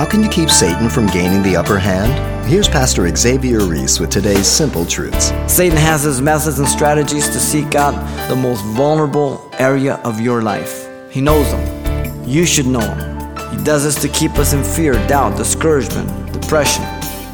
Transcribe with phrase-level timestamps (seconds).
[0.00, 2.48] How can you keep Satan from gaining the upper hand?
[2.48, 5.30] Here's Pastor Xavier Ries with today's simple truths.
[5.46, 7.92] Satan has his methods and strategies to seek out
[8.26, 10.88] the most vulnerable area of your life.
[11.10, 12.26] He knows them.
[12.26, 13.50] You should know them.
[13.50, 16.82] He does this to keep us in fear, doubt, discouragement, depression,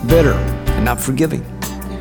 [0.08, 1.46] bitter, and not forgiving.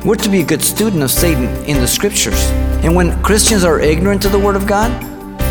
[0.04, 2.42] We're to be a good student of Satan in the scriptures.
[2.82, 4.90] And when Christians are ignorant to the Word of God,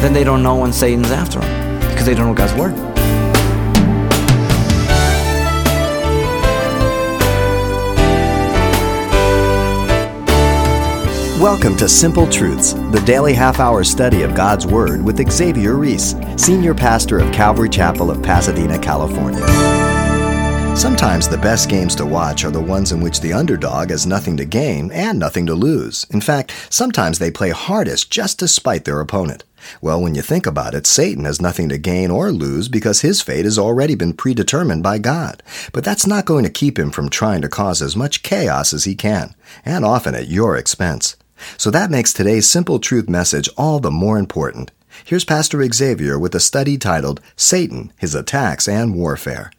[0.02, 2.95] then they don't know when Satan's after them because they don't know God's Word.
[11.46, 16.16] Welcome to Simple Truths, the daily half hour study of God's Word with Xavier Ries,
[16.38, 19.46] Senior Pastor of Calvary Chapel of Pasadena, California.
[20.76, 24.36] Sometimes the best games to watch are the ones in which the underdog has nothing
[24.38, 26.08] to gain and nothing to lose.
[26.10, 29.44] In fact, sometimes they play hardest just to spite their opponent.
[29.82, 33.22] Well, when you think about it, Satan has nothing to gain or lose because his
[33.22, 35.44] fate has already been predetermined by God.
[35.74, 38.86] But that's not going to keep him from trying to cause as much chaos as
[38.86, 41.16] he can, and often at your expense.
[41.58, 44.72] So that makes today's simple truth message all the more important.
[45.04, 49.52] Here's Pastor Xavier with a study titled Satan, His Attacks and Warfare.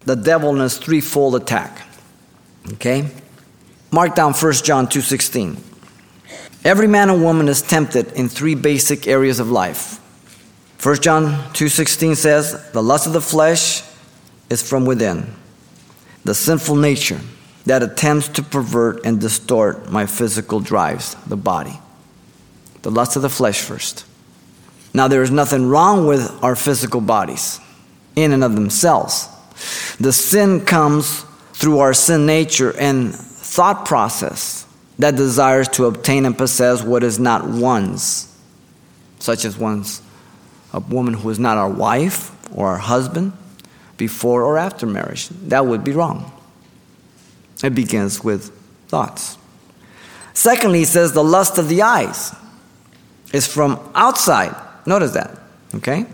[0.00, 1.86] The devil and his threefold attack.
[2.74, 3.08] Okay?
[3.90, 5.56] Mark down 1 John 2:16.
[6.64, 9.98] Every man and woman is tempted in three basic areas of life.
[10.78, 13.82] 1 John 2:16 says, "The lust of the flesh
[14.48, 15.26] is from within.
[16.24, 17.20] The sinful nature
[17.66, 21.78] that attempts to pervert and distort my physical drives, the body.
[22.82, 24.04] The lust of the flesh first.
[24.94, 27.60] Now, there is nothing wrong with our physical bodies
[28.16, 29.28] in and of themselves.
[29.98, 31.24] The sin comes
[31.54, 34.66] through our sin nature and thought process
[34.98, 38.36] that desires to obtain and possess what is not one's,
[39.18, 40.02] such as one's
[40.72, 43.32] a woman who is not our wife or our husband
[43.96, 45.28] before or after marriage.
[45.28, 46.32] That would be wrong.
[47.62, 48.50] It begins with
[48.88, 49.38] thoughts.
[50.34, 52.34] Secondly, he says the lust of the eyes
[53.32, 54.54] is from outside.
[54.86, 55.38] Notice that,
[55.76, 56.06] okay?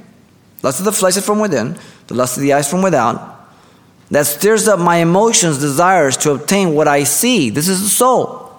[0.62, 1.78] Lust of the flesh is from within,
[2.09, 3.36] the lust of the eyes from without.
[4.10, 7.50] That stirs up my emotions, desires to obtain what I see.
[7.50, 8.53] This is the soul.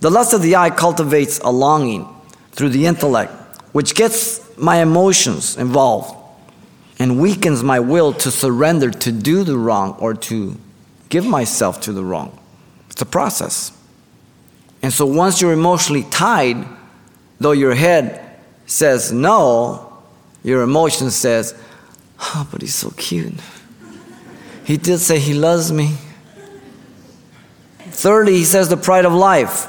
[0.00, 2.08] The lust of the eye cultivates a longing
[2.52, 3.32] through the intellect,
[3.72, 6.14] which gets my emotions involved
[6.98, 10.58] and weakens my will to surrender to do the wrong or to
[11.08, 12.38] give myself to the wrong.
[12.90, 13.72] It's a process.
[14.82, 16.66] And so once you're emotionally tied,
[17.40, 20.02] though your head says no,
[20.42, 21.58] your emotion says,
[22.20, 23.34] oh, but he's so cute.
[24.64, 25.96] He did say he loves me.
[27.78, 29.68] Thirdly, he says the pride of life.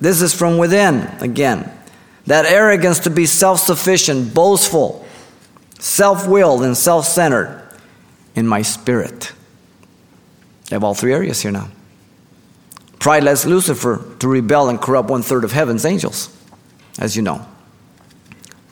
[0.00, 1.70] This is from within, again.
[2.26, 5.06] That arrogance to be self sufficient, boastful,
[5.78, 7.62] self willed, and self centered
[8.34, 9.32] in my spirit.
[10.70, 11.68] I have all three areas here now.
[12.98, 16.34] Pride led Lucifer to rebel and corrupt one third of heaven's angels,
[16.98, 17.46] as you know.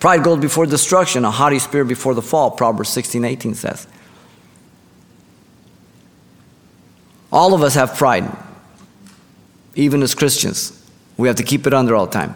[0.00, 3.86] Pride goes before destruction, a haughty spirit before the fall, Proverbs 16 18 says.
[7.30, 8.34] All of us have pride,
[9.74, 10.78] even as Christians.
[11.16, 12.34] We have to keep it under all the time.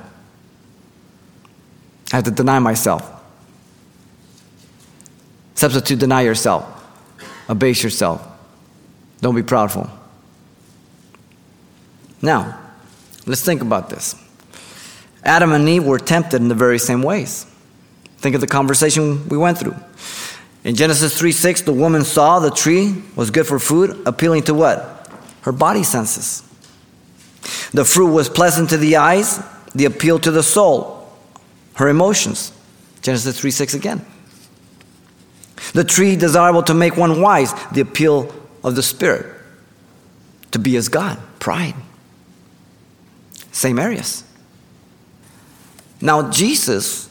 [2.13, 3.11] I have to deny myself.
[5.55, 6.65] Substitute deny yourself,
[7.49, 8.36] abase yourself.
[9.21, 9.91] Don't be proudful.
[12.23, 12.59] Now,
[13.27, 14.15] let's think about this.
[15.25, 17.47] Adam and Eve were tempted in the very same ways.
[18.19, 19.77] Think of the conversation we went through.
[20.65, 24.55] In Genesis 3 6, the woman saw the tree was good for food, appealing to
[24.55, 25.09] what?
[25.43, 26.43] Her body senses.
[27.73, 29.41] The fruit was pleasant to the eyes,
[29.75, 31.09] the appeal to the soul,
[31.75, 32.53] her emotions.
[33.03, 34.05] Genesis 3 6 again.
[35.73, 38.33] The tree desirable to make one wise, the appeal
[38.67, 39.25] of the Spirit
[40.51, 41.75] to be as God, pride.
[43.53, 44.25] Same areas.
[46.01, 47.09] Now, Jesus,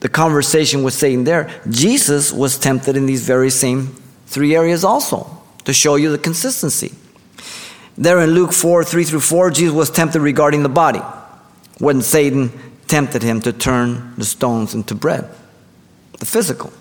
[0.00, 3.94] the conversation was saying there, Jesus was tempted in these very same
[4.26, 6.94] three areas also to show you the consistency.
[7.98, 11.02] There in Luke 4 3 through 4, Jesus was tempted regarding the body
[11.78, 12.50] when Satan
[12.88, 15.28] tempted him to turn the stones into bread,
[16.18, 16.72] the physical.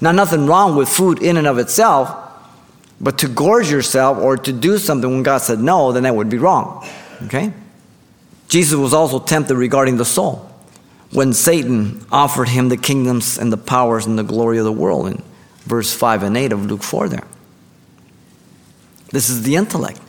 [0.00, 2.16] Now, nothing wrong with food in and of itself,
[3.00, 6.30] but to gorge yourself or to do something when God said no, then that would
[6.30, 6.86] be wrong.
[7.24, 7.52] Okay?
[8.48, 10.50] Jesus was also tempted regarding the soul
[11.12, 15.06] when Satan offered him the kingdoms and the powers and the glory of the world
[15.06, 15.22] in
[15.64, 17.26] verse 5 and 8 of Luke 4 there.
[19.10, 20.00] This is the intellect,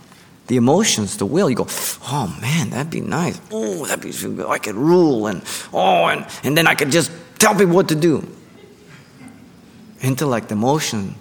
[0.48, 1.50] the emotions, the will.
[1.50, 1.68] You go,
[2.08, 3.40] oh man, that'd be nice.
[3.52, 4.48] Oh, that'd be so good.
[4.48, 5.44] I could rule and
[5.74, 8.28] oh, and, and then I could just tell people what to do.
[10.02, 11.16] Intellect, emotion.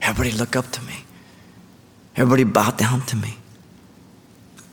[0.00, 1.04] Everybody look up to me.
[2.16, 3.36] Everybody bow down to me.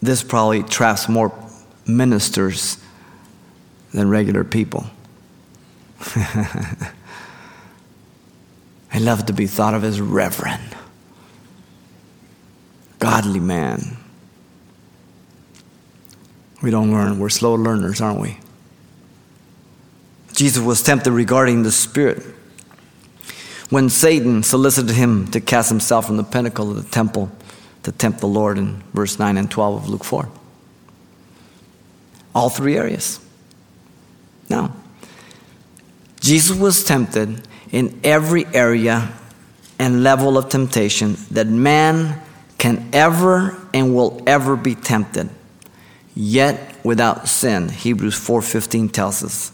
[0.01, 1.33] This probably traps more
[1.85, 2.77] ministers
[3.93, 4.85] than regular people.
[8.91, 10.75] I love to be thought of as reverend,
[12.97, 13.97] godly man.
[16.61, 18.37] We don't learn, we're slow learners, aren't we?
[20.33, 22.23] Jesus was tempted regarding the Spirit.
[23.69, 27.31] When Satan solicited him to cast himself from the pinnacle of the temple
[27.83, 30.27] to tempt the Lord in verse 9 and 12 of Luke 4.
[32.33, 33.19] All three areas.
[34.49, 34.75] Now,
[36.19, 39.13] Jesus was tempted in every area
[39.77, 42.21] and level of temptation that man
[42.57, 45.29] can ever and will ever be tempted,
[46.15, 47.69] yet without sin.
[47.69, 49.51] Hebrews 4:15 tells us.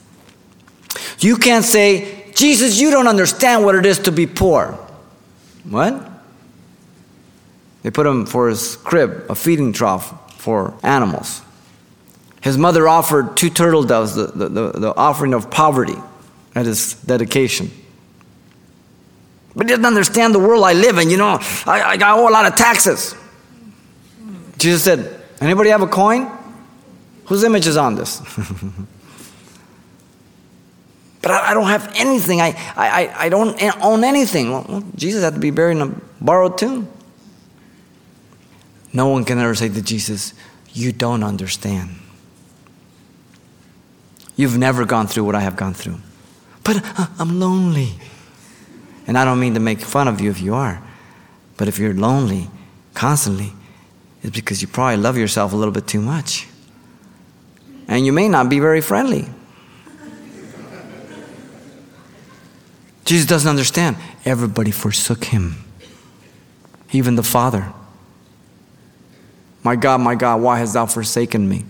[1.20, 4.78] You can't say, "Jesus, you don't understand what it is to be poor."
[5.68, 6.12] What?
[7.82, 11.42] They put him for his crib, a feeding trough for animals.
[12.42, 15.98] His mother offered two turtle doves, the, the, the, the offering of poverty
[16.54, 17.72] at his dedication.
[19.56, 21.10] But he doesn't understand the world I live in.
[21.10, 23.16] You know, I, I owe a lot of taxes.
[24.58, 26.32] Jesus said, Anybody have a coin?
[27.26, 28.22] Whose image is on this?
[31.26, 32.40] but I, I, don't have anything.
[32.40, 34.52] I, I, I don't own anything.
[34.52, 36.88] Well, Jesus had to be buried in a borrowed tomb.
[38.94, 40.36] No one can ever say to Jesus,
[40.72, 41.96] You don't understand.
[44.36, 45.98] You've never gone through what I have gone through
[46.66, 47.94] but uh, I'm lonely.
[49.08, 50.82] And I don't mean to make fun of you if you are,
[51.56, 52.50] but if you're lonely
[52.94, 53.54] constantly,
[54.24, 56.48] it's because you probably love yourself a little bit too much.
[57.88, 59.28] And you may not be very friendly.
[63.06, 63.98] Jesus doesn't understand.
[64.26, 65.64] Everybody forsook him,
[66.92, 67.72] even the Father.
[69.64, 71.66] My God, my God, why hast thou forsaken me?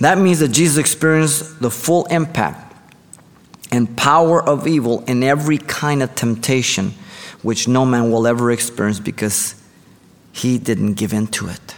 [0.00, 2.74] That means that Jesus experienced the full impact
[3.72, 6.94] and power of evil in every kind of temptation
[7.42, 9.54] which no man will ever experience because
[10.32, 11.74] he didn't give in to it.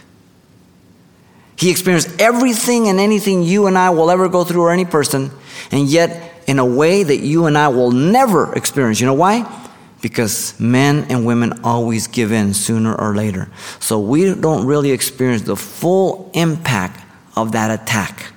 [1.57, 5.31] He experienced everything and anything you and I will ever go through, or any person,
[5.71, 8.99] and yet in a way that you and I will never experience.
[8.99, 9.69] You know why?
[10.01, 13.47] Because men and women always give in sooner or later.
[13.79, 17.05] So we don't really experience the full impact
[17.37, 18.33] of that attack.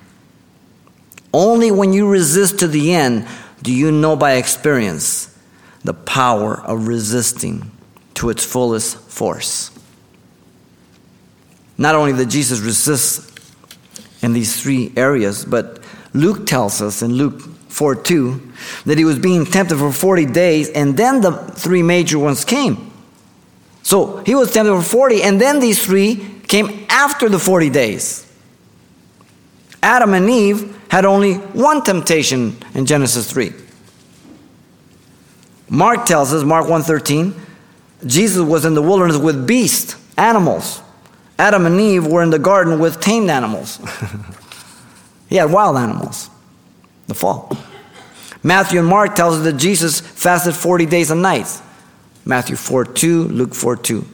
[1.33, 3.27] Only when you resist to the end
[3.61, 5.37] do you know by experience
[5.83, 7.69] the power of resisting
[8.13, 9.71] to its fullest force?
[11.77, 13.37] Not only did Jesus resist
[14.21, 15.81] in these three areas, but
[16.13, 17.41] Luke tells us in Luke
[17.75, 18.53] 4 2
[18.85, 22.89] that he was being tempted for 40 days, and then the three major ones came.
[23.83, 26.15] So he was tempted for 40, and then these three
[26.47, 28.25] came after the 40 days.
[29.83, 33.51] Adam and Eve had only one temptation in Genesis 3.
[35.69, 37.33] Mark tells us, Mark 1:13,
[38.05, 40.81] Jesus was in the wilderness with beasts, animals.
[41.37, 43.79] Adam and Eve were in the garden with tamed animals.
[45.27, 46.29] he had wild animals.
[47.07, 47.55] The fall.
[48.45, 51.63] Matthew and Mark tells us that Jesus fasted 40 days and nights.
[52.25, 54.05] Matthew 4 2, Luke 4 2.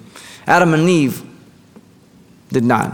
[0.48, 1.22] Adam and Eve
[2.48, 2.94] did not.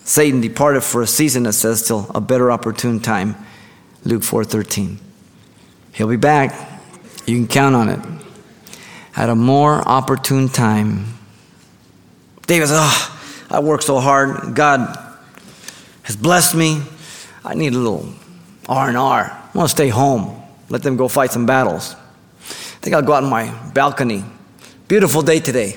[0.00, 3.36] Satan departed for a season, it says, till a better opportune time.
[4.04, 4.98] Luke 4:13.
[5.92, 6.80] He'll be back.
[7.24, 8.00] You can count on it.
[9.14, 11.14] At a more opportune time.
[12.48, 14.56] David says, Oh, I worked so hard.
[14.56, 14.98] God
[16.02, 16.82] has blessed me.
[17.44, 18.12] I need a little
[18.68, 19.24] R and R.
[19.24, 20.42] I want to stay home.
[20.68, 21.94] Let them go fight some battles.
[21.94, 24.24] I think I'll go out on my balcony.
[24.88, 25.76] Beautiful day today.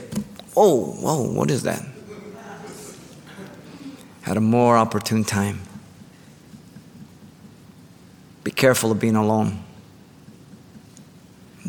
[0.55, 1.83] Oh, whoa, what is that?
[4.21, 5.61] Had a more opportune time.
[8.43, 9.63] Be careful of being alone.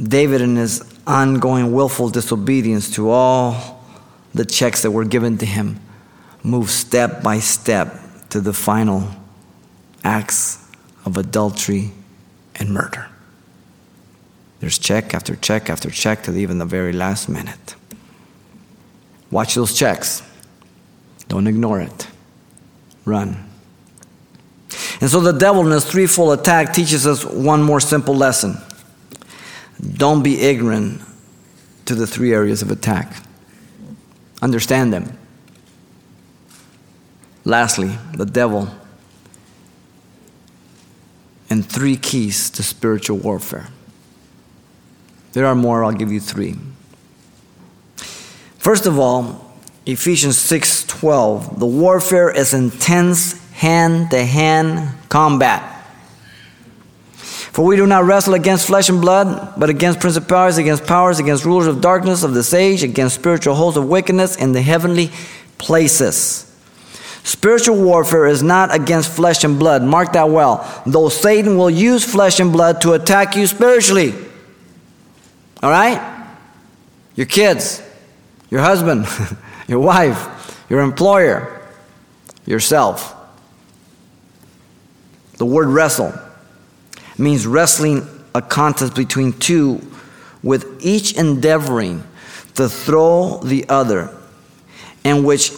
[0.00, 3.84] David, in his ongoing willful disobedience to all
[4.34, 5.80] the checks that were given to him,
[6.42, 7.94] moved step by step
[8.30, 9.08] to the final
[10.04, 10.69] acts
[11.04, 11.92] of adultery
[12.56, 13.08] and murder.
[14.60, 17.74] There's check after check after check to even the very last minute.
[19.30, 20.22] Watch those checks.
[21.28, 22.06] Don't ignore it
[23.04, 23.36] run.
[25.00, 28.56] And so the devil in his threefold attack teaches us one more simple lesson.
[29.94, 31.00] Don't be ignorant
[31.86, 33.22] to the three areas of attack.
[34.42, 35.18] Understand them.
[37.44, 38.68] Lastly, the devil
[41.50, 43.68] and three keys to spiritual warfare.
[45.32, 46.56] There are more, I'll give you three.
[48.58, 49.52] First of all,
[49.86, 55.62] Ephesians 6:12, the warfare is intense hand-to-hand combat.
[57.52, 61.44] For we do not wrestle against flesh and blood, but against principalities, against powers, against
[61.44, 65.10] rulers of darkness of this age, against spiritual hosts of wickedness in the heavenly
[65.58, 66.49] places.
[67.22, 69.82] Spiritual warfare is not against flesh and blood.
[69.82, 70.82] Mark that well.
[70.86, 74.14] Though Satan will use flesh and blood to attack you spiritually.
[75.62, 76.26] All right?
[77.14, 77.82] Your kids,
[78.50, 79.06] your husband,
[79.68, 81.60] your wife, your employer,
[82.46, 83.14] yourself.
[85.36, 86.14] The word wrestle
[87.18, 89.80] means wrestling a contest between two,
[90.42, 92.02] with each endeavoring
[92.54, 94.14] to throw the other,
[95.04, 95.52] and which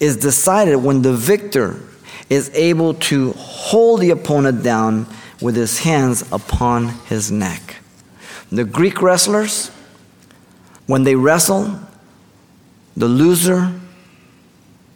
[0.00, 1.80] is decided when the victor
[2.28, 5.06] is able to hold the opponent down
[5.40, 7.76] with his hands upon his neck.
[8.50, 9.70] The Greek wrestlers,
[10.86, 11.78] when they wrestle,
[12.96, 13.72] the loser,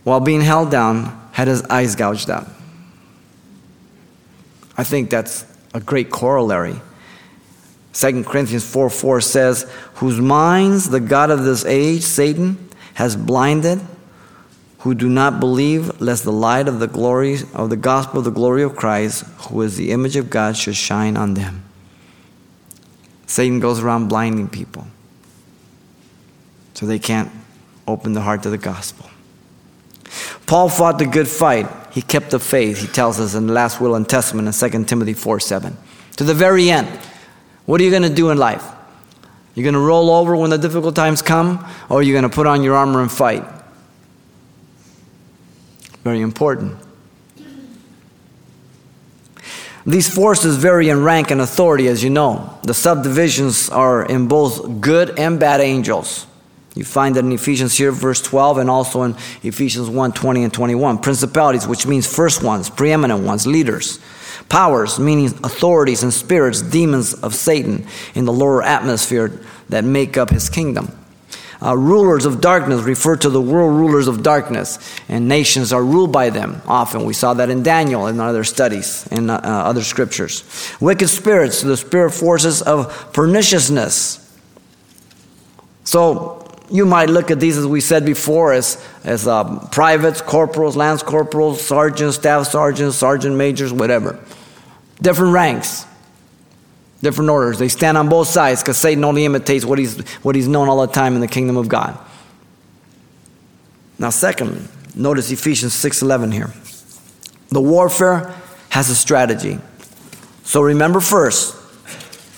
[0.04, 2.49] while being held down, had his eyes gouged out.
[4.76, 6.80] I think that's a great corollary.
[7.92, 13.80] 2 Corinthians 4 4 says, Whose minds the God of this age, Satan, has blinded
[14.80, 18.30] who do not believe, lest the light of the glory of the gospel of the
[18.30, 21.64] glory of Christ, who is the image of God, should shine on them.
[23.26, 24.87] Satan goes around blinding people
[26.75, 27.30] so they can't
[27.87, 29.10] open the heart to the gospel.
[30.46, 31.68] Paul fought the good fight.
[31.92, 34.84] He kept the faith, he tells us in the last will and testament in 2
[34.84, 35.76] Timothy 4 7.
[36.16, 36.88] To the very end.
[37.66, 38.64] What are you going to do in life?
[39.54, 42.34] You're going to roll over when the difficult times come, or you're you going to
[42.34, 43.44] put on your armor and fight?
[46.02, 46.78] Very important.
[49.87, 52.59] These forces vary in rank and authority, as you know.
[52.64, 56.26] The subdivisions are in both good and bad angels.
[56.75, 60.52] You find that in Ephesians here, verse 12, and also in Ephesians 1 20 and
[60.52, 60.99] 21.
[60.99, 63.99] Principalities, which means first ones, preeminent ones, leaders.
[64.49, 70.30] Powers, meaning authorities and spirits, demons of Satan in the lower atmosphere that make up
[70.30, 71.00] his kingdom.
[71.62, 76.11] Uh, rulers of darkness refer to the world rulers of darkness, and nations are ruled
[76.11, 77.05] by them often.
[77.05, 80.43] We saw that in Daniel and other studies in uh, uh, other scriptures.
[80.81, 84.26] Wicked spirits, the spirit forces of perniciousness.
[85.85, 90.76] So, you might look at these, as we said before, as, as uh, privates, corporals,
[90.76, 94.19] lance corporals, sergeants, staff sergeants, sergeant majors, whatever.
[95.02, 95.85] Different ranks
[97.02, 97.59] different orders.
[97.59, 100.87] They stand on both sides because Satan only imitates what he's, what he's known all
[100.87, 101.99] the time in the kingdom of God.
[103.99, 104.62] Now, secondly,
[104.95, 106.52] notice Ephesians 6.11 here.
[107.50, 108.35] The warfare
[108.71, 109.59] has a strategy.
[110.45, 111.54] So remember first,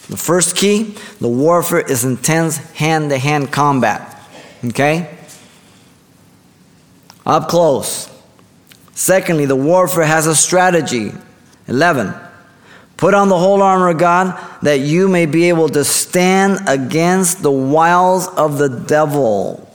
[0.09, 4.21] the first key, the warfare is intense hand-to-hand combat.
[4.65, 5.17] Okay?
[7.25, 8.11] Up close.
[8.95, 11.13] Secondly, the warfare has a strategy.
[11.69, 12.15] 11.
[13.03, 17.43] Put on the whole armor of God that you may be able to stand against
[17.43, 19.69] the wiles of the devil.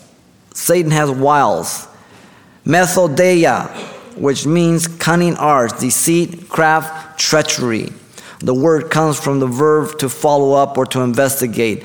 [0.53, 1.89] Satan has wiles.
[2.65, 3.67] Methodeia,
[4.15, 7.89] which means cunning arts, deceit, craft, treachery.
[8.39, 11.83] The word comes from the verb to follow up or to investigate.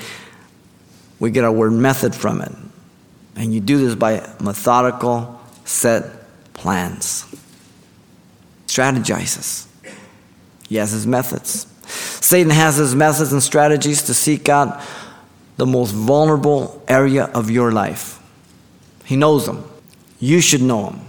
[1.19, 2.53] We get our word method from it.
[3.35, 6.05] And you do this by methodical set
[6.55, 7.27] plans.
[8.69, 9.67] Strategizes.
[10.73, 11.67] He has his methods.
[11.87, 14.81] Satan has his methods and strategies to seek out
[15.59, 18.19] the most vulnerable area of your life.
[19.05, 19.69] He knows them.
[20.19, 21.05] You should know them.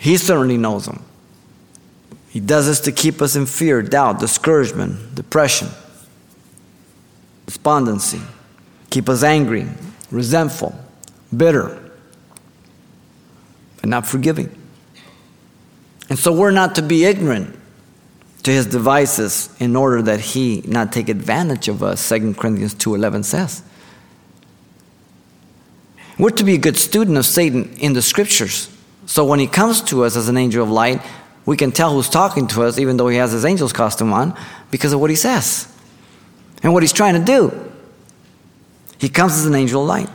[0.00, 1.04] He certainly knows them.
[2.30, 5.68] He does this to keep us in fear, doubt, discouragement, depression,
[7.44, 8.22] despondency,
[8.88, 9.66] keep us angry,
[10.10, 10.74] resentful,
[11.36, 11.78] bitter,
[13.82, 14.50] and not forgiving.
[16.08, 17.58] And so we're not to be ignorant
[18.42, 23.24] to his devices in order that he not take advantage of us 2 corinthians 2.11
[23.24, 23.62] says.
[26.18, 28.68] We're to be a good student of satan in the scriptures.
[29.06, 31.00] So when he comes to us as an angel of light
[31.44, 34.36] we can tell who's talking to us even though he has his angel's costume on
[34.70, 35.68] because of what he says
[36.62, 37.72] and what he's trying to do.
[38.98, 40.08] He comes as an angel of light.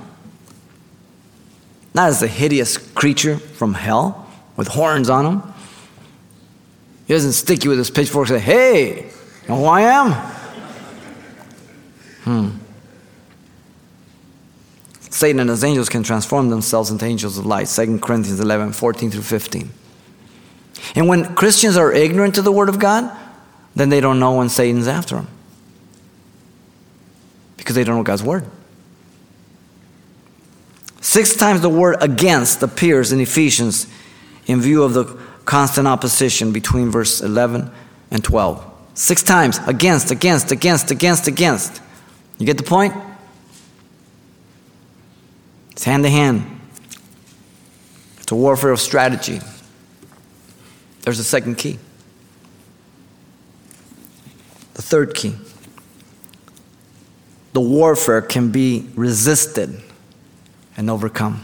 [1.94, 5.54] Not as a hideous creature from hell with horns on him
[7.08, 10.12] he doesn't stick you with his pitchfork and say, hey, you know who I am?
[12.24, 12.50] Hmm.
[15.10, 17.68] Satan and his angels can transform themselves into angels of light.
[17.68, 19.70] 2 Corinthians 11, 14 through 15.
[20.96, 23.18] And when Christians are ignorant to the Word of God,
[23.74, 25.28] then they don't know when Satan's after them.
[27.56, 28.46] Because they don't know God's word.
[31.00, 33.88] Six times the word against appears in Ephesians
[34.46, 35.06] in view of the
[35.48, 37.72] constant opposition between verse 11
[38.12, 38.74] and 12.
[38.94, 41.82] Six times against, against, against, against, against.
[42.38, 42.94] You get the point?
[45.72, 46.44] It's hand to hand.
[48.20, 49.40] It's a warfare of strategy.
[51.04, 51.80] There's a second key.
[54.74, 55.34] The third key.
[57.54, 59.82] The warfare can be resisted
[60.76, 61.42] and overcome.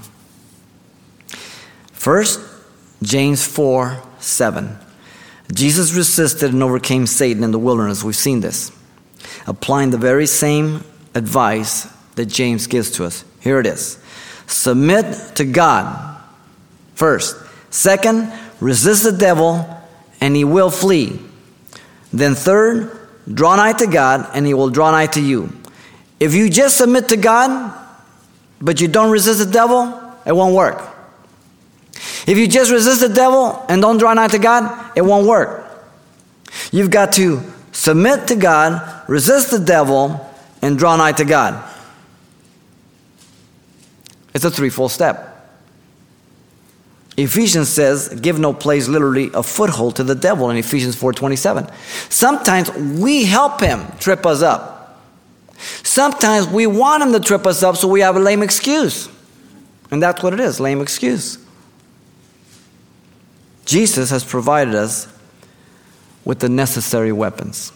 [1.94, 2.42] First,
[3.04, 4.78] James 4 7.
[5.54, 8.04] Jesus resisted and overcame Satan in the wilderness.
[8.04, 8.72] We've seen this.
[9.46, 10.84] Applying the very same
[11.14, 13.26] advice that James gives to us.
[13.42, 14.00] Here it is
[14.48, 16.22] Submit to God
[16.96, 17.36] first.
[17.70, 19.66] Second, resist the devil
[20.22, 21.20] and he will flee.
[22.12, 22.98] Then, third,
[23.32, 25.52] draw nigh to God and he will draw nigh to you.
[26.20, 27.78] If you just submit to God,
[28.62, 30.93] but you don't resist the devil, it won't work.
[32.25, 35.65] If you just resist the devil and don't draw nigh to God, it won't work.
[36.72, 40.30] You've got to submit to God, resist the devil,
[40.62, 41.70] and draw nigh to God.
[44.34, 45.30] It's a threefold step.
[47.15, 51.72] Ephesians says, give no place literally a foothold to the devil in Ephesians 4:27.
[52.10, 55.00] Sometimes we help him trip us up.
[55.84, 59.10] Sometimes we want him to trip us up so we have a lame excuse.
[59.92, 61.38] And that's what it is, lame excuse.
[63.65, 65.08] Jesus has provided us
[66.25, 67.72] with the necessary weapons.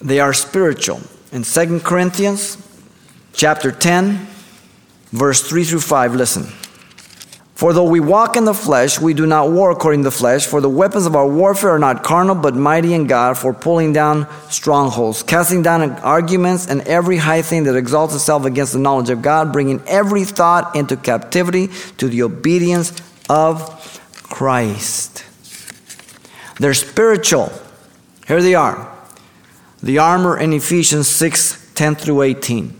[0.00, 1.00] They are spiritual.
[1.32, 2.56] In 2 Corinthians
[3.32, 4.26] chapter 10,
[5.12, 6.46] verse 3 through 5, listen.
[7.56, 10.46] For though we walk in the flesh, we do not war according to the flesh.
[10.46, 13.94] For the weapons of our warfare are not carnal, but mighty in God for pulling
[13.94, 19.08] down strongholds, casting down arguments and every high thing that exalts itself against the knowledge
[19.08, 22.92] of God, bringing every thought into captivity to the obedience
[23.30, 25.24] of Christ.
[26.60, 27.50] They're spiritual.
[28.28, 28.94] Here they are.
[29.82, 32.74] The armor in Ephesians 6 10 through 18.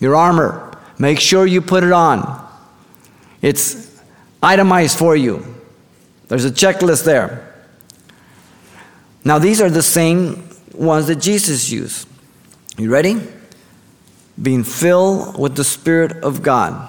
[0.00, 2.43] Your armor, make sure you put it on.
[3.44, 4.00] It's
[4.42, 5.44] itemized for you.
[6.28, 7.54] There's a checklist there.
[9.22, 12.08] Now, these are the same ones that Jesus used.
[12.78, 13.20] You ready?
[14.40, 16.88] Being filled with the Spirit of God,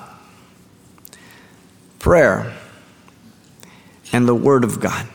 [1.99, 2.55] prayer,
[4.13, 5.05] and the Word of God.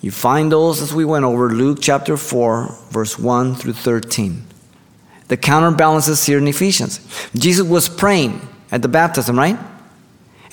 [0.00, 4.46] You find those as we went over Luke chapter 4, verse 1 through 13.
[5.28, 7.06] The counterbalances here in Ephesians.
[7.34, 8.40] Jesus was praying
[8.72, 9.58] at the baptism, right?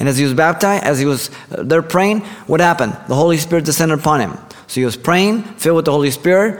[0.01, 2.93] And as he was baptized, as he was uh, there praying, what happened?
[3.07, 4.35] The Holy Spirit descended upon him.
[4.65, 6.59] So he was praying, filled with the Holy Spirit.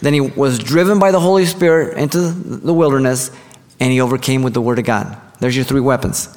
[0.00, 3.30] Then he was driven by the Holy Spirit into the wilderness,
[3.78, 5.16] and he overcame with the Word of God.
[5.38, 6.36] There's your three weapons.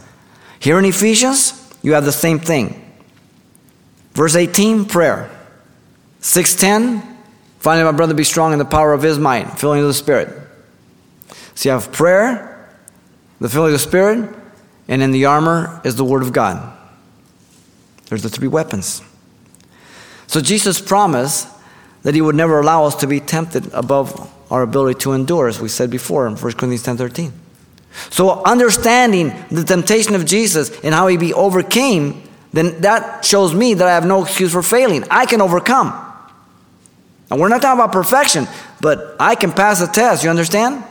[0.59, 2.79] Here in Ephesians, you have the same thing.
[4.13, 5.31] Verse 18, prayer.
[6.19, 7.17] 610,
[7.57, 10.29] finally, my brother, be strong in the power of his might, filling of the Spirit.
[11.55, 12.69] So you have prayer,
[13.39, 14.35] the filling of the Spirit,
[14.89, 16.75] and in the armor is the Word of God.
[18.08, 19.04] There's the three weapons.
[20.28, 21.47] So Jesus promised
[22.02, 25.62] that He would never allow us to be tempted above our ability to endure, as
[25.62, 27.34] we said before in 1 Corinthians 10 13.
[28.10, 33.75] So, understanding the temptation of Jesus and how He be overcame, then that shows me
[33.75, 35.04] that I have no excuse for failing.
[35.12, 35.93] I can overcome.
[37.30, 38.47] And we're not talking about perfection,
[38.82, 40.23] but I can pass the test.
[40.23, 40.84] You understand?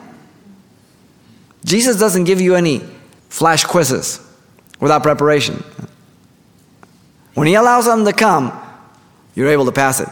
[1.65, 2.83] Jesus doesn't give you any
[3.29, 4.21] flash quizzes
[4.81, 5.63] without preparation.
[7.35, 8.59] When He allows them to come,
[9.35, 10.09] you're able to pass it.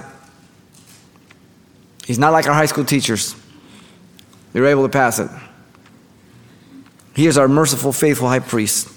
[2.06, 3.34] He's not like our high school teachers,
[4.52, 5.28] they're able to pass it.
[7.14, 8.92] He is our merciful, faithful high priest.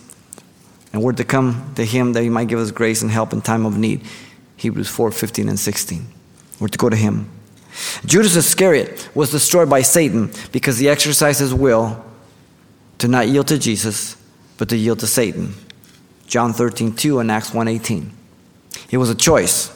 [0.91, 3.41] And we're to come to him that he might give us grace and help in
[3.41, 4.01] time of need.
[4.57, 6.05] Hebrews 4 15 and 16.
[6.59, 7.29] We're to go to him.
[8.05, 12.03] Judas Iscariot was destroyed by Satan because he exercised his will
[12.99, 14.15] to not yield to Jesus,
[14.57, 15.53] but to yield to Satan.
[16.27, 18.11] John 13, 2 and Acts 1 18.
[18.91, 19.75] It was a choice.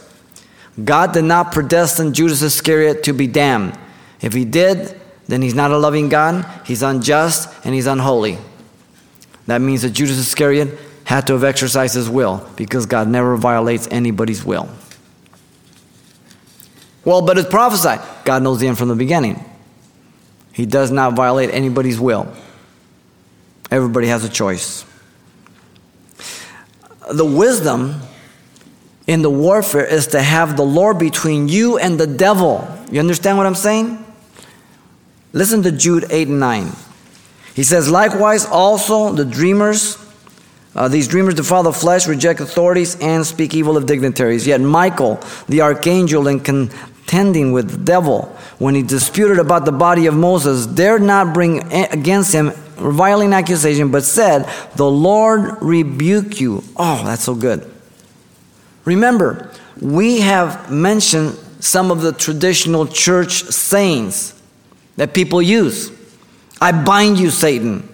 [0.83, 3.77] God did not predestine Judas Iscariot to be damned.
[4.21, 8.37] If he did, then he's not a loving God, he's unjust, and he's unholy.
[9.47, 13.87] That means that Judas Iscariot had to have exercised his will because God never violates
[13.91, 14.69] anybody's will.
[17.05, 17.99] Well, but it's prophesied.
[18.23, 19.43] God knows the end from the beginning.
[20.53, 22.33] He does not violate anybody's will.
[23.71, 24.85] Everybody has a choice.
[27.11, 28.01] The wisdom
[29.07, 32.67] in the warfare is to have the Lord between you and the devil.
[32.91, 34.03] You understand what I'm saying?
[35.33, 36.71] Listen to Jude 8 and 9.
[37.55, 39.97] He says, Likewise, also the dreamers,
[40.75, 44.47] uh, these dreamers defile the flesh, reject authorities, and speak evil of dignitaries.
[44.47, 48.25] Yet Michael, the archangel, in contending with the devil,
[48.57, 53.91] when he disputed about the body of Moses, dared not bring against him reviling accusation,
[53.91, 54.43] but said,
[54.75, 56.63] The Lord rebuke you.
[56.75, 57.69] Oh, that's so good.
[58.85, 64.39] Remember, we have mentioned some of the traditional church sayings
[64.97, 65.91] that people use.
[66.59, 67.89] I bind you, Satan.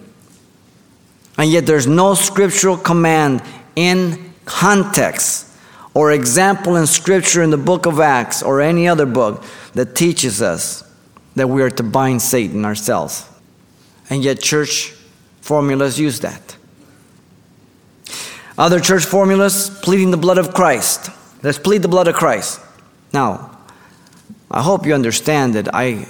[1.38, 3.42] And yet there's no scriptural command
[3.76, 5.46] in context
[5.94, 10.42] or example in scripture in the book of Acts or any other book that teaches
[10.42, 10.84] us
[11.36, 13.29] that we are to bind Satan ourselves.
[14.10, 14.92] And yet church
[15.40, 16.56] formulas use that.
[18.58, 21.08] Other church formulas, pleading the blood of Christ.
[21.42, 22.60] Let's plead the blood of Christ.
[23.12, 23.56] Now,
[24.50, 26.06] I hope you understand that I,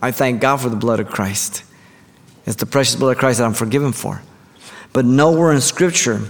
[0.00, 1.64] I thank God for the blood of Christ.
[2.46, 4.22] It's the precious blood of Christ that I'm forgiven for.
[4.94, 6.22] But nowhere in Scripture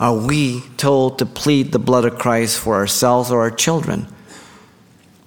[0.00, 4.08] are we told to plead the blood of Christ for ourselves or our children.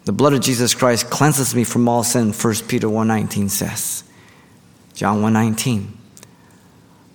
[0.06, 4.04] The blood of Jesus Christ cleanses me from all sin, 1 Peter 1.19 says.
[4.94, 5.88] John 1.19.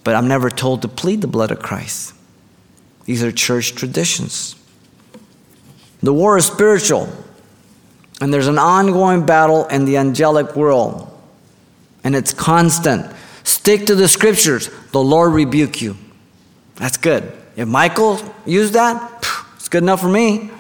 [0.04, 2.14] But I'm never told to plead the blood of Christ.
[3.04, 4.54] These are church traditions.
[6.02, 7.08] The war is spiritual,
[8.20, 11.10] and there's an ongoing battle in the angelic world,
[12.04, 13.06] and it's constant.
[13.42, 14.70] Stick to the scriptures.
[14.92, 15.96] The Lord rebuke you.
[16.76, 17.32] That's good.
[17.56, 19.24] If Michael used that,
[19.56, 20.50] it's good enough for me.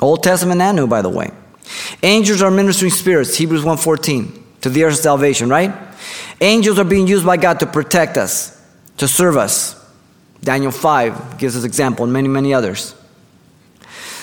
[0.00, 1.30] Old Testament and New, by the way.
[2.02, 5.72] Angels are ministering spirits, Hebrews 1.14, to the earth's salvation, right?
[6.40, 8.60] Angels are being used by God to protect us,
[8.98, 9.74] to serve us.
[10.42, 12.94] Daniel 5 gives us example, and many, many others.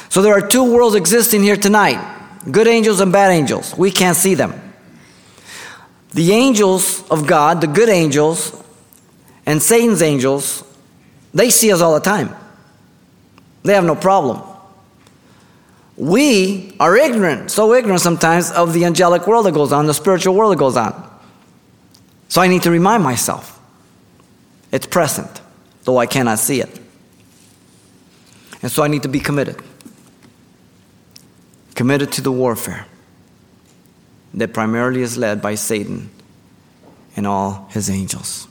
[0.10, 2.13] So there are two worlds existing here tonight
[2.50, 3.76] good angels and bad angels.
[3.76, 4.62] We can't see them.
[6.13, 8.63] The angels of God, the good angels,
[9.45, 10.63] and Satan's angels,
[11.34, 12.34] they see us all the time.
[13.63, 14.41] They have no problem.
[15.97, 20.36] We are ignorant, so ignorant sometimes of the angelic world that goes on, the spiritual
[20.36, 20.93] world that goes on.
[22.27, 23.60] So I need to remind myself
[24.71, 25.41] it's present,
[25.84, 26.81] though I cannot see it.
[28.62, 29.62] And so I need to be committed
[31.75, 32.88] committed to the warfare
[34.34, 36.10] that primarily is led by Satan
[37.15, 38.47] and all his angels.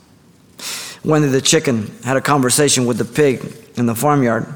[1.05, 4.47] Wendy the chicken had a conversation with the pig in the farmyard.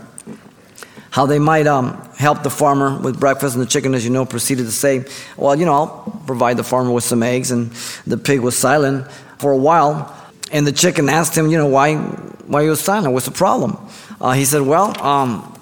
[1.19, 4.25] How they might um, help the farmer with breakfast, and the chicken, as you know,
[4.25, 5.05] proceeded to say,
[5.37, 7.51] Well, you know, I'll provide the farmer with some eggs.
[7.51, 7.73] And
[8.07, 10.15] the pig was silent for a while.
[10.53, 13.13] And the chicken asked him, You know, why, why he was silent?
[13.15, 13.77] What's the problem?
[14.21, 15.61] Uh, he said, Well, um,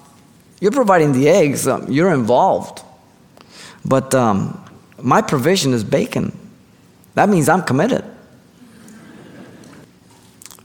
[0.60, 2.82] you're providing the eggs, um, you're involved.
[3.82, 4.62] But um,
[5.00, 6.38] my provision is bacon.
[7.14, 8.04] That means I'm committed.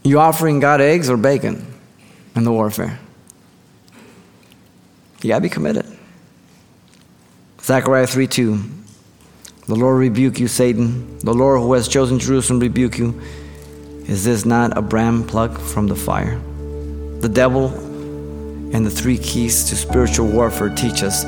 [0.04, 1.64] You offering God eggs or bacon
[2.36, 2.98] in the warfare?
[5.22, 5.86] You gotta be committed.
[7.60, 8.60] Zechariah 3 2.
[9.68, 11.18] The Lord rebuke you, Satan.
[11.20, 13.20] The Lord who has chosen Jerusalem rebuke you.
[14.06, 16.40] Is this not a brand plucked from the fire?
[17.20, 17.68] The devil
[18.74, 21.24] and the three keys to spiritual warfare teach us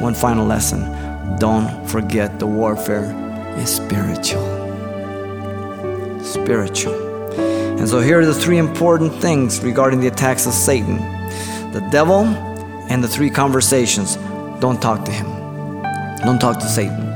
[0.00, 0.98] one final lesson
[1.38, 3.04] don't forget the warfare
[3.56, 4.42] is spiritual.
[6.24, 6.94] Spiritual.
[7.78, 10.96] And so here are the three important things regarding the attacks of Satan
[11.72, 12.24] the devil
[12.88, 14.16] and the three conversations.
[14.60, 15.26] Don't talk to him,
[16.24, 17.08] don't talk to Satan.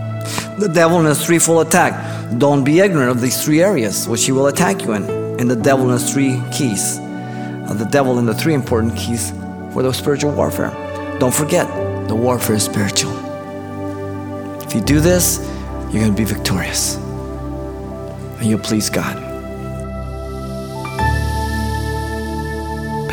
[0.58, 2.38] The devil in his threefold attack.
[2.38, 5.08] Don't be ignorant of these three areas which he will attack you in.
[5.40, 6.98] And the devil in his three keys.
[6.98, 9.30] Uh, the devil in the three important keys
[9.72, 10.70] for the spiritual warfare.
[11.18, 11.66] Don't forget,
[12.08, 13.12] the warfare is spiritual.
[14.62, 15.38] If you do this,
[15.90, 16.96] you're going to be victorious.
[16.96, 19.31] And you'll please God.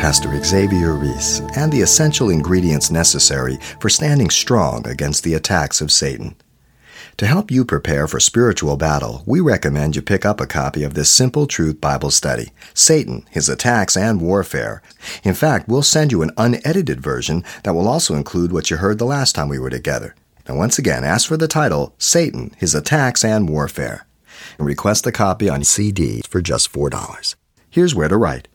[0.00, 5.92] Pastor Xavier Ries and the essential ingredients necessary for standing strong against the attacks of
[5.92, 6.34] Satan.
[7.18, 10.94] To help you prepare for spiritual battle, we recommend you pick up a copy of
[10.94, 14.80] this Simple Truth Bible study, Satan, His Attacks and Warfare.
[15.22, 18.98] In fact, we'll send you an unedited version that will also include what you heard
[18.98, 20.14] the last time we were together.
[20.48, 24.06] Now, once again, ask for the title Satan, His Attacks and Warfare,
[24.56, 27.34] and request a copy on CD for just $4.
[27.68, 28.48] Here's where to write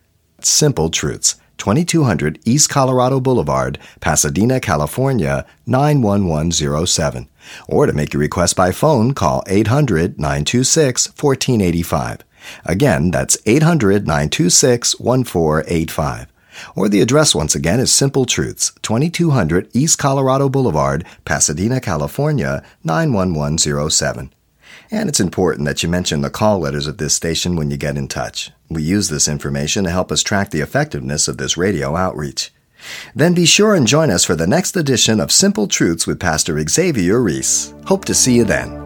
[0.45, 7.27] Simple Truths, 2200 East Colorado Boulevard, Pasadena, California, 91107.
[7.67, 12.19] Or to make your request by phone, call 800 926 1485.
[12.65, 16.27] Again, that's 800 926 1485.
[16.75, 24.34] Or the address once again is Simple Truths, 2200 East Colorado Boulevard, Pasadena, California, 91107.
[24.91, 27.97] And it's important that you mention the call letters of this station when you get
[27.97, 28.51] in touch.
[28.69, 32.51] We use this information to help us track the effectiveness of this radio outreach.
[33.15, 36.60] Then be sure and join us for the next edition of Simple Truths with Pastor
[36.67, 37.73] Xavier Ries.
[37.86, 38.82] Hope to see you then.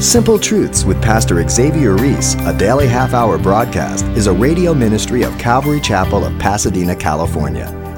[0.00, 5.22] Simple Truths with Pastor Xavier Ries, a daily half hour broadcast, is a radio ministry
[5.22, 7.76] of Calvary Chapel of Pasadena, California.